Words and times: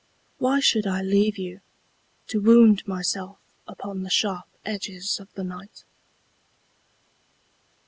Why 0.39 0.59
should 0.59 0.87
I 0.87 1.03
leave 1.03 1.37
you, 1.37 1.61
To 2.29 2.41
wound 2.41 2.87
myself 2.87 3.37
upon 3.67 4.01
the 4.01 4.09
sharp 4.09 4.47
edges 4.65 5.19
of 5.19 5.31
the 5.35 5.43
night? 5.43 5.83